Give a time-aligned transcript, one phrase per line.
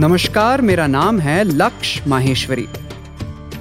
[0.00, 2.68] नमस्कार, मेरा नाम है लक्ष्य माहेश्वरी।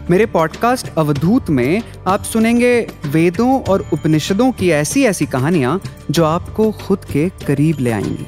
[0.10, 5.82] मेरे पॉडकास्ट अवधूत में आप सुनेंगे वेदों और उपनिषदों की ऐसी ऐसी कहानियाँ
[6.12, 8.28] जो आपको खुद के करीब ले आएँगी।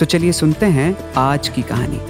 [0.00, 2.00] तो चलिए सुनते हैं आज की कहानी।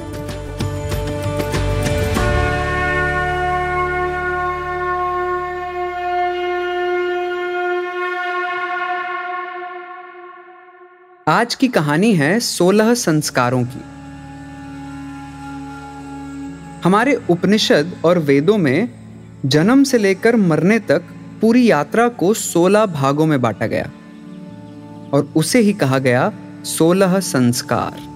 [11.29, 13.97] आज की कहानी है सोलह संस्कारों की।
[16.85, 18.89] हमारे उपनिषद और वेदों में
[19.46, 21.03] जन्म से लेकर मरने तक
[21.41, 23.91] पूरी यात्रा को सोलह भागों में बांटा गया।
[25.13, 26.33] और उसे ही कहा गया
[26.64, 28.09] सोलह संस्कार।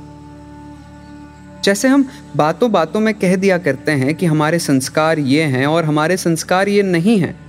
[1.64, 5.84] जैसे हम बातों बातों में कह दिया करते हैं कि हमारे संस्कार ये हैं और
[5.84, 7.40] हमारे संस्कार ये नहीं हैं,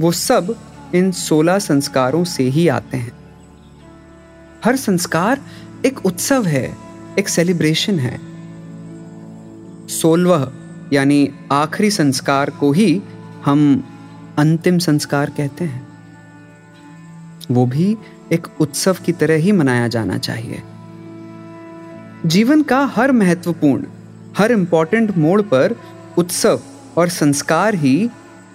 [0.00, 0.56] वो सब
[0.94, 3.12] इन सोलह संस्कारों से ही आते हैं।
[4.64, 5.40] हर संस्कार
[5.86, 6.76] एक उत्सव है,
[7.18, 8.27] एक सेलिब्रेशन है।
[9.88, 10.52] सोलवह
[10.92, 13.02] यानी आखिरी संस्कार को ही
[13.44, 13.84] हम
[14.38, 15.88] अंतिम संस्कार कहते हैं।
[17.50, 17.96] वो भी
[18.32, 20.62] एक उत्सव की तरह ही मनाया जाना चाहिए।
[22.26, 23.84] जीवन का हर महत्वपूर्ण,
[24.38, 25.74] हर इंपॉर्टेंट मोड़ पर
[26.18, 26.60] उत्सव
[26.96, 28.10] और संस्कार ही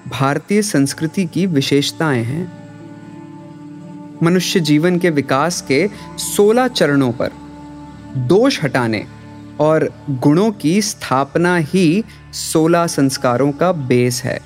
[0.07, 2.63] भारतीय संस्कृति की विशेषताएँ हैं।
[4.23, 7.31] मनुष्य जीवन के विकास के 16 चरणों पर
[8.17, 9.05] दोष हटाने
[9.59, 14.41] और गुणों की स्थापना ही 16 संस्कारों का बेस है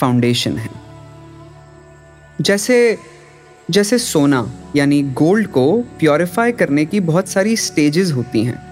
[0.00, 0.70] फाउंडेशन है।
[2.40, 2.98] जैसे
[3.70, 8.62] जैसे सोना, यानी गोल्ड को प्योरीफाई करने की बहुत सारी स्टेजेस होती हैं,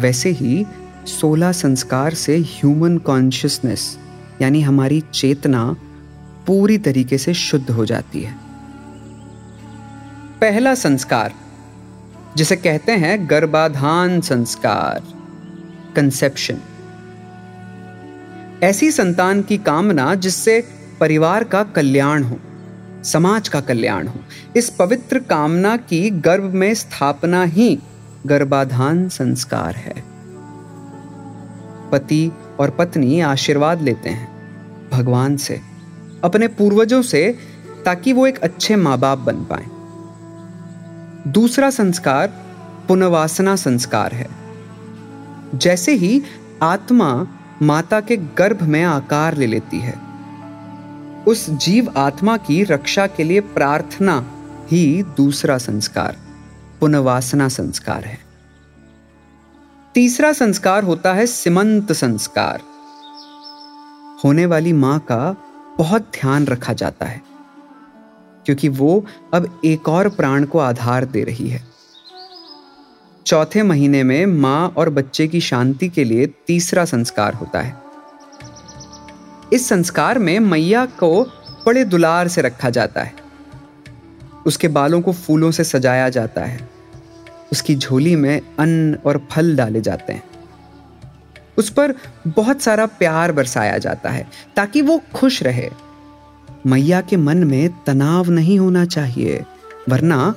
[0.00, 0.66] वैसे ही
[1.06, 3.98] 16 संस्कार से ह्यूमन कॉन्शियसनेस
[4.42, 5.76] यानी हमारी चेतना
[6.46, 8.34] पूरी तरीके से शुद्ध हो जाती है।
[10.40, 11.34] पहला संस्कार
[12.36, 15.02] जिसे कहते हैं गर्भाधान संस्कार
[15.96, 16.58] कंसेप्शन
[18.62, 20.60] ऐसी संतान की कामना जिससे
[21.00, 22.36] परिवार का कल्याण हो,
[23.04, 24.20] समाज का कल्याण हो,
[24.56, 27.78] इस पवित्र कामना की गर्भ में स्थापना ही
[28.26, 29.94] गर्भाधान संस्कार है।
[31.90, 32.30] पति
[32.60, 34.28] और पत्नी आशीर्वाद लेते हैं
[34.92, 35.60] भगवान से,
[36.24, 37.38] अपने पूर्वजों से
[37.84, 39.66] ताकि वो एक अच्छे माँ बाप बन पाए।
[41.26, 42.26] दूसरा संस्कार
[42.88, 44.28] पुनवासना संस्कार है।
[45.54, 46.22] जैसे ही
[46.62, 47.26] आत्मा
[47.62, 49.94] माता के गर्भ में आकार ले लेती है,
[51.26, 54.32] उस जीव आत्मा की रक्षा के लिए प्रार्थना
[54.68, 56.16] ही दूसरा संस्कार,
[56.80, 58.18] पुनवासना संस्कार है।
[59.94, 62.62] तीसरा संस्कार होता है सिमंत संस्कार।
[64.24, 65.36] होने वाली माँ का
[65.78, 67.29] बहुत ध्यान रखा जाता है।
[68.50, 71.64] क्योंकि वो अब एक और प्राण को आधार दे रही है।
[73.26, 77.76] चौथे महीने में माँ और बच्चे की शांति के लिए तीसरा संस्कार होता है।
[79.52, 81.24] इस संस्कार में मैया को
[81.66, 83.14] बड़े दुलार से रखा जाता है।
[84.46, 86.68] उसके बालों को फूलों से सजाया जाता है।
[87.52, 90.22] उसकी झोली में अन्न और फल डाले जाते हैं।
[91.58, 91.94] उस पर
[92.26, 95.70] बहुत सारा प्यार बरसाया जाता है ताकि वो खुश रहे।
[96.66, 99.44] मैया के मन में तनाव नहीं होना चाहिए,
[99.88, 100.34] वरना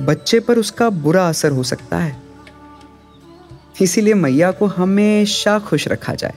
[0.00, 2.22] बच्चे पर उसका बुरा असर हो सकता है।
[3.80, 6.34] इसीलिए मैया को हमेशा खुश रखा जाए।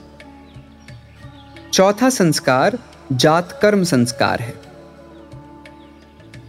[1.72, 2.78] चौथा संस्कार,
[3.12, 4.54] जातकर्म संस्कार है।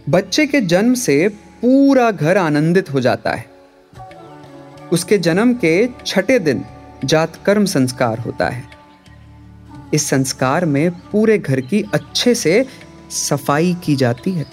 [0.08, 3.50] बच्चे के जन्म से पूरा घर आनंदित हो जाता है।
[4.92, 6.64] उसके जन्म के छठे दिन
[7.04, 8.79] जातकर्म संस्कार होता है।
[9.94, 12.66] इस संस्कार में पूरे घर की अच्छे से
[13.10, 14.44] सफ़ाई की जाती है,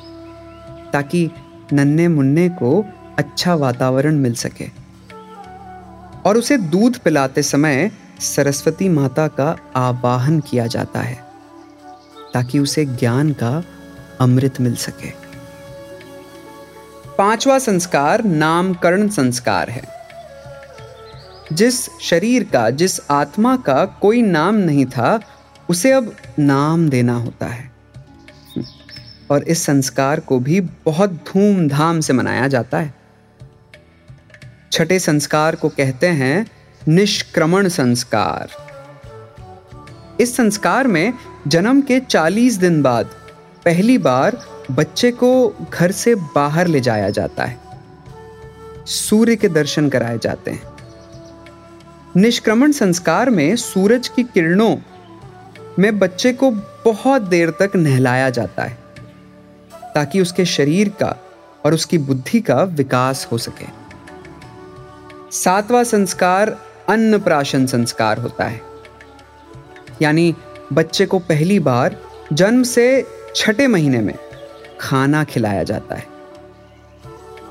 [0.94, 1.31] ताकि
[1.74, 2.86] नन्हे मुन्ने को
[3.18, 4.66] अच्छा वातावरण मिल सके।
[6.25, 11.24] और उसे दूध पिलाते समय सरस्वती माता का आवाहन किया जाता है,
[12.34, 13.64] ताकि उसे ज्ञान का
[14.19, 15.09] अमृत मिल सके।
[17.18, 19.97] पांचवा संस्कार नामकरण संस्कार है।
[21.54, 25.20] जिस शरीर का, जिस आत्मा का कोई नाम नहीं था,
[25.70, 27.72] उसे अब नाम देना होता है।
[29.32, 32.94] और इस संस्कार को भी बहुत धूमधाम से मनाया जाता है।
[34.72, 36.48] छठे संस्कार को कहते हैं
[36.88, 38.50] निष्क्रमण संस्कार।
[40.22, 41.14] इस संस्कार में
[41.48, 43.06] जन्म के 40 दिन बाद
[43.66, 44.38] पहली बार
[44.72, 47.60] बच्चे को घर से बाहर ले जाया जाता है।
[48.86, 50.76] सूर्य के दर्शन कराए जाते हैं।
[52.18, 54.78] निष्क्रमण संस्कार में सूरज की किरणों
[55.80, 56.52] में बच्चे को
[56.86, 58.78] बहुत देर तक नहलाया जाता है,
[59.96, 61.16] ताकि उसके शरीर का
[61.66, 63.66] और उसकी बुद्धि का विकास हो सके।
[65.31, 66.58] सातवां संस्कार
[66.90, 68.62] अन्न प्राशन संस्कार होता है।
[70.02, 70.36] यानी
[70.74, 72.02] बच्चे को पहली बार
[72.34, 74.16] जन्म से छठे महीने में
[74.81, 76.08] खाना खिलाया जाता है।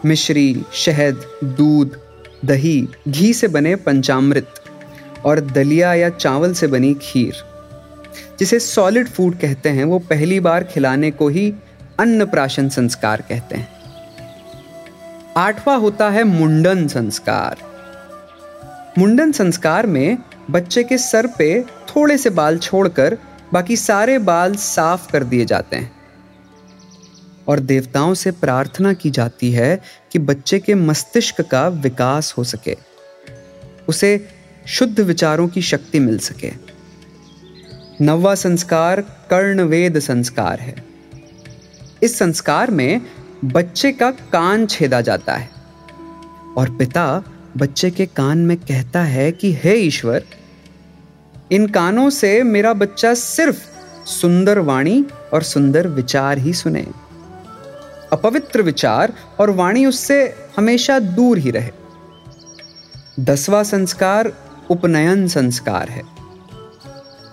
[0.04, 2.00] मिश्री, शहद, दूध,
[2.44, 4.55] दही, घी से बने पंचामृत
[5.24, 7.34] और दलिया या चावल से बनी खीर।
[8.38, 11.54] जिसे सॉलिड फ़ूड कहते हैं, वो पहली बार खिलाने को ही
[12.00, 13.68] अन्नप्राशन संस्कार कहते हैं।
[15.36, 17.56] आठवां होता है मुंडन संस्कार।
[18.98, 20.18] मुंडन संस्कार में
[20.50, 23.18] बच्चे के सर पे थोड़े से बाल छोड़कर
[23.52, 25.92] बाकी सारे बाल साफ़ कर दिए जाते हैं।
[27.48, 32.76] और देवताओं से प्रार्थना की जाती है कि बच्चे के मस्तिष्क का विकास हो सके।
[33.88, 34.28] उसे
[34.68, 36.52] शुद्ध विचारों की शक्ति मिल सके।
[38.00, 40.84] नववा संस्कार कर्णवेद संस्कार है।
[42.02, 43.00] इस संस्कार में
[43.44, 45.50] बच्चे का कान छेदा जाता है
[46.56, 47.24] और पिता
[47.56, 50.24] बच्चे के कान में कहता है कि, हे ईश्वर,
[51.52, 53.64] इन कानों से मेरा बच्चा सिर्फ़
[54.06, 55.04] सुंदर वाणी
[55.34, 56.86] और सुंदर विचार ही सुने।
[58.12, 61.70] अपवित्र विचार और वाणी उससे हमेशा दूर ही रहे।
[63.20, 66.02] दसवां संस्कार उपनयन संस्कार है।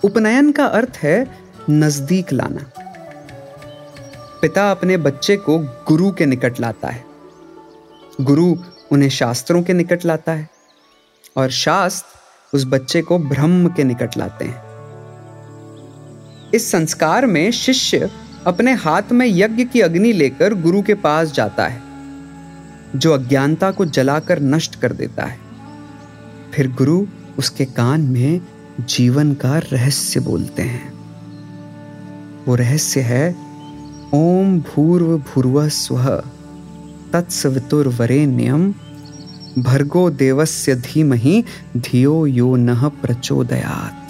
[0.04, 1.38] उपनयन का अर्थ है
[1.70, 2.70] नज़दीक लाना।
[4.42, 7.04] पिता अपने बच्चे को गुरु के निकट लाता है।
[8.20, 8.56] गुरु
[8.92, 10.48] उन्हें शास्त्रों के निकट लाता है
[11.36, 14.62] और शास्त्र उस बच्चे को ब्रह्म के निकट लाते हैं।
[16.54, 18.10] इस संस्कार में शिष्य
[18.46, 21.82] अपने हाथ में यज्ञ की अग्नि लेकर गुरु के पास जाता है,
[22.96, 25.38] जो अज्ञानता को जलाकर नष्ट कर देता है।
[26.54, 27.06] फिर गुरु
[27.38, 28.40] उसके कान में
[28.80, 30.92] जीवन का रहस्य बोलते हैं।
[32.46, 33.36] वो रहस्य है,
[34.14, 36.22] ओम भूर्व भूर्व स्व
[37.12, 38.74] तत्सवितुर्वरेण्यम
[39.58, 41.44] भर्गो देवस्य धीमहि,
[41.76, 44.08] धियो यो नह प्रचोदयात।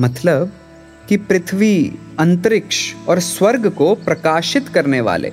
[0.00, 0.52] मतलब
[1.08, 5.32] कि पृथ्वी, अंतरिक्ष और स्वर्ग को प्रकाशित करने वाले,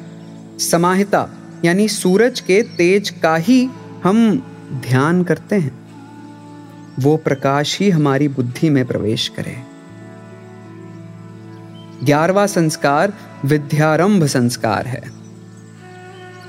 [0.60, 1.30] समाहिता,
[1.66, 3.70] यानी सूरज के तेज का ही
[4.04, 4.44] हम
[4.90, 5.83] ध्यान करते हैं।
[7.00, 9.58] वो प्रकाश ही हमारी बुद्धि में प्रवेश करे।
[12.04, 13.14] ग्यारहवा संस्कार,
[13.46, 15.04] विद्यारंभ संस्कार है।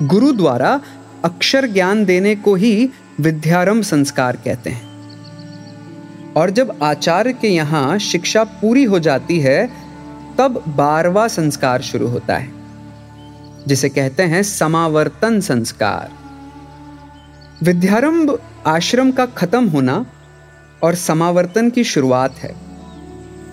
[0.01, 0.81] गुरु द्वारा
[1.25, 2.89] अक्षर ज्ञान देने को ही
[3.19, 4.95] विद्यारंभ संस्कार कहते हैं।
[6.33, 9.71] और जब आचार्य के यहाँ शिक्षा पूरी हो जाती है,
[10.37, 12.51] तब बारवा संस्कार शुरू होता है,
[13.67, 16.11] जिसे कहते हैं समावर्तन संस्कार।
[17.63, 20.05] विद्यारंभ आश्रम का खत्म होना
[20.83, 22.55] और समावर्तन की शुरुआत है।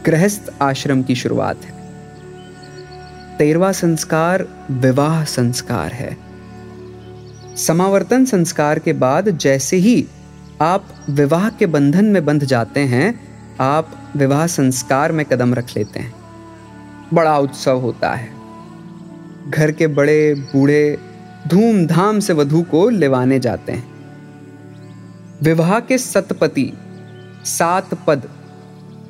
[0.06, 1.82] गृहस्थ आश्रम की शुरुआत है।
[3.38, 6.16] तेरवा संस्कार विवाह संस्कार है।
[7.56, 10.08] समावर्तन संस्कार के बाद जैसे ही
[10.60, 13.20] आप विवाह के बंधन में बंध जाते हैं,
[13.60, 16.14] आप विवाह संस्कार में कदम रख लेते हैं।
[17.14, 18.28] बड़ा उत्सव होता है।
[19.50, 20.98] घर के बड़े, बूढ़े
[21.48, 23.92] धूमधाम से वधु को लेवाने जाते हैं।
[25.42, 26.72] विवाह के सतपति
[27.44, 28.28] सात पद,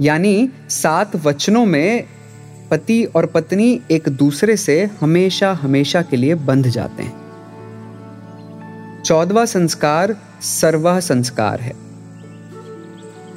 [0.01, 2.05] यानी सात वचनों में
[2.71, 7.21] पति और पत्नी एक दूसरे से हमेशा हमेशा के लिए बंध जाते हैं।
[9.05, 11.73] चौदवा संस्कार, सर्वा संस्कार है।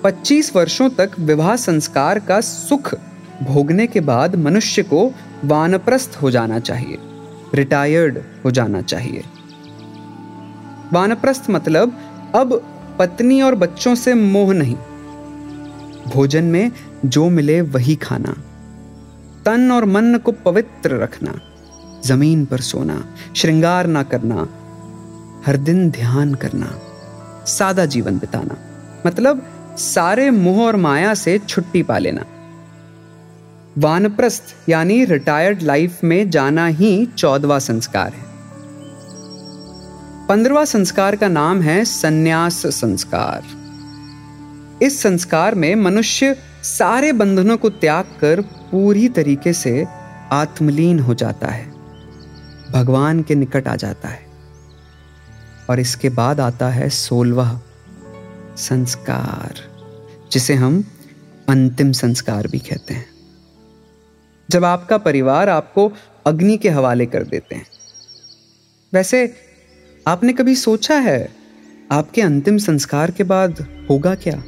[0.04, 2.96] 25 वर्षों तक विवाह संस्कार का सुख
[3.44, 5.12] भोगने के बाद मनुष्य को
[5.46, 6.98] वानप्रस्थ हो जाना चाहिए,
[7.54, 9.24] रिटायर्ड हो जाना चाहिए।
[10.94, 12.00] वानप्रस्थ मतलब
[12.36, 14.76] अब पत्नी और बच्चों से मोह नहीं।
[16.08, 16.72] भोजन में
[17.06, 18.36] जो मिले वही खाना।
[19.46, 21.42] तन और मन को पवित्र रखना।
[22.06, 24.50] ज़मीन पर सोना, श्रृंगार ना करना।
[25.46, 26.80] हर दिन ध्यान करना।
[27.46, 28.56] सादा जीवन बिताना।
[29.08, 29.46] मतलब
[29.78, 32.26] सारे मोह और माया से छुट्टी पा लेना।
[33.78, 38.35] वानप्रस्थ यानी रिटायर्ड लाइफ में जाना ही चौदवा संस्कार है।
[40.30, 43.44] पंद्रवा संस्कार का नाम है संन्यास संस्कार।
[44.84, 49.86] इस संस्कार में मनुष्य सारे बंधनों को त्याग कर पूरी तरीके से
[50.32, 51.66] आत्मलीन हो जाता है,
[52.72, 54.26] भगवान के निकट आ जाता है।
[55.70, 57.62] और इसके बाद आता है सोलवा
[58.58, 59.54] संस्कार,
[60.32, 60.84] जिसे हम
[61.50, 63.06] अंतिम संस्कार भी कहते हैं।
[64.50, 65.92] जब आपका परिवार आपको
[66.26, 67.66] अग्नि के हवाले कर देते हैं,
[68.94, 69.45] वैसे
[70.08, 71.30] आपने कभी सोचा है
[71.92, 74.44] आपके अंतिम संस्कार के बाद होगा क्या?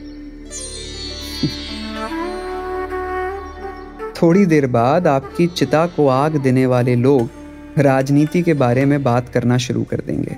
[4.22, 7.30] थोड़ी देर बाद आपकी चिता को आग देने वाले लोग
[7.78, 10.38] राजनीति के बारे में बात करना शुरू कर देंगे।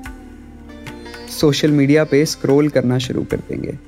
[1.40, 3.80] सोशल मीडिया पे स्क्रॉल करना शुरू कर देंगे।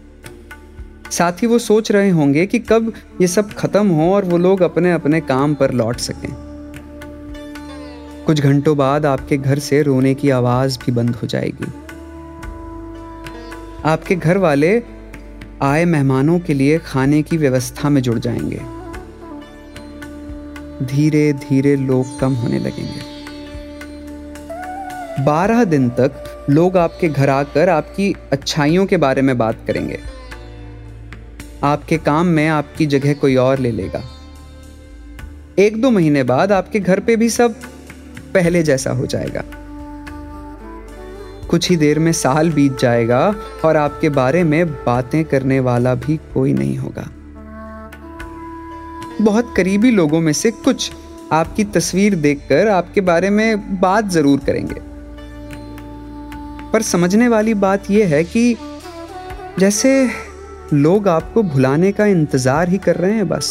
[1.12, 4.62] साथ ही वो सोच रहे होंगे कि कब ये सब खत्म हो और वो लोग
[4.62, 6.51] अपने अपने काम पर लौट सकें।
[8.32, 11.66] कुछ घंटों बाद आपके घर से रोने की आवाज़ भी बंद हो जाएगी।
[13.86, 14.84] आपके घर वाले
[15.62, 18.62] आए मेहमानों के लिए खाने की व्यवस्था में जुड़ जाएँगे।
[20.86, 23.02] धीरे धीरे लोग कम होने लगेंगे।
[25.24, 30.00] बारह दिन तक लोग आपके घर आकर आपकी अच्छाइयों के बारे में बात करेंगे।
[31.64, 34.02] आपके काम में आपकी जगह कोई और ले लेगा।
[35.60, 37.56] एक दो महीने बाद आपके घर पे भी सब
[38.34, 39.44] पहले जैसा हो जाएगा।
[41.50, 43.20] कुछ ही देर में साल बीत जाएगा
[43.66, 47.08] और आपके बारे में बातें करने वाला भी कोई नहीं होगा।
[49.22, 50.92] बहुत करीबी लोगों में से कुछ
[51.32, 54.80] आपकी तस्वीर देखकर आपके बारे में बात ज़रूर करेंगे।
[56.72, 58.56] पर समझने वाली बात यह है कि
[59.60, 60.10] जैसे
[60.74, 63.50] लोग आपको भुलाने का इंतज़ार ही कर रहे हैं बस।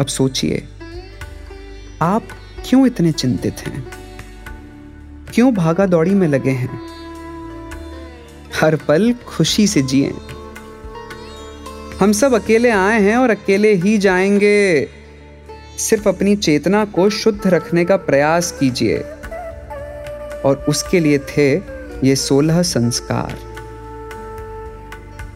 [0.00, 0.62] अब सोचिए
[2.02, 2.22] आप
[2.68, 3.86] क्यों इतने चिंतित हैं?
[5.34, 6.80] क्यों भागा दौड़ी में लगे हैं?
[8.60, 10.14] हर पल खुशी से जिए।
[12.00, 14.88] हम सब अकेले आए हैं और अकेले ही जाएँगे।
[15.78, 18.98] सिर्फ़ अपनी चेतना को शुद्ध रखने का प्रयास कीजिए।
[20.44, 21.54] और उसके लिए थे
[22.04, 23.38] ये सोलह संस्कार।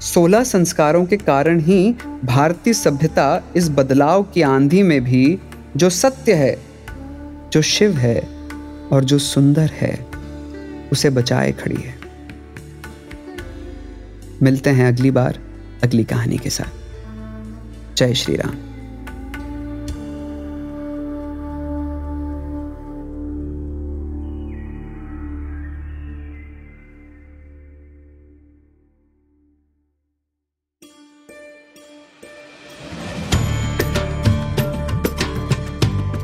[0.00, 1.94] सोलह संस्कारों के कारण ही
[2.24, 5.38] भारतीय सभ्यता इस बदलाव की आंधी में भी
[5.76, 6.62] जो सत्य है,
[7.52, 8.20] जो शिव है
[8.92, 10.06] और जो सुंदर है,
[10.92, 11.98] उसे बचाए खड़ी है।
[14.42, 15.40] मिलते हैं अगली बार,
[15.84, 16.72] अगली कहानी के साथ।
[17.96, 18.75] जय श्री राम।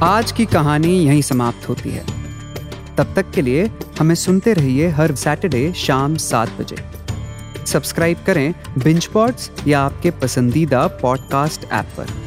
[0.02, 2.06] आज की कहानी यहीं समाप्त होती है।
[2.96, 6.76] तब तक के लिए हमें सुनते रहिए हर सैटरडे शाम सात बजे।
[7.66, 12.21] सब्सक्राइब करें बिंच पॉड्स या आपके पसंदीदा पॉडकास्ट ऐप पर।